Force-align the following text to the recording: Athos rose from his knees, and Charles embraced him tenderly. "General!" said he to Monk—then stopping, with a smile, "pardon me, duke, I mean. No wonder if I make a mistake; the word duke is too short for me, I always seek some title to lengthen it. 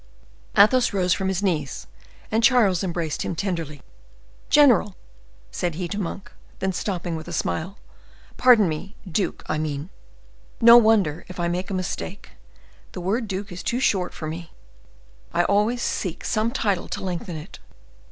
Athos 0.57 0.93
rose 0.93 1.13
from 1.13 1.27
his 1.27 1.43
knees, 1.43 1.85
and 2.31 2.43
Charles 2.43 2.83
embraced 2.83 3.21
him 3.21 3.35
tenderly. 3.35 3.83
"General!" 4.49 4.95
said 5.51 5.75
he 5.75 5.87
to 5.87 5.99
Monk—then 5.99 6.73
stopping, 6.73 7.15
with 7.15 7.27
a 7.27 7.31
smile, 7.31 7.77
"pardon 8.35 8.67
me, 8.67 8.95
duke, 9.07 9.43
I 9.45 9.59
mean. 9.59 9.91
No 10.59 10.75
wonder 10.75 11.23
if 11.27 11.39
I 11.39 11.47
make 11.47 11.69
a 11.69 11.75
mistake; 11.75 12.31
the 12.93 12.99
word 13.01 13.27
duke 13.27 13.51
is 13.51 13.61
too 13.61 13.79
short 13.79 14.11
for 14.11 14.25
me, 14.25 14.51
I 15.35 15.43
always 15.43 15.83
seek 15.83 16.25
some 16.25 16.49
title 16.49 16.87
to 16.87 17.03
lengthen 17.03 17.35
it. 17.35 17.59